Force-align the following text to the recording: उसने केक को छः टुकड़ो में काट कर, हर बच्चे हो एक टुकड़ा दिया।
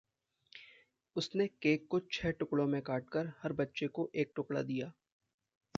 उसने 1.15 1.47
केक 1.47 1.85
को 1.91 1.99
छः 2.11 2.31
टुकड़ो 2.31 2.65
में 2.67 2.81
काट 2.81 3.09
कर, 3.09 3.31
हर 3.43 3.53
बच्चे 3.53 3.89
हो 3.97 4.09
एक 4.15 4.31
टुकड़ा 4.35 4.61
दिया। 4.61 4.91